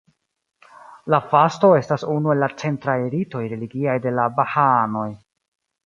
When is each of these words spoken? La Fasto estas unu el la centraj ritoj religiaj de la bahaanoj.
La 1.13 1.19
Fasto 1.33 1.69
estas 1.81 2.07
unu 2.15 2.33
el 2.37 2.43
la 2.47 2.51
centraj 2.63 2.99
ritoj 3.15 3.45
religiaj 3.55 3.99
de 4.07 4.19
la 4.21 4.29
bahaanoj. 4.41 5.11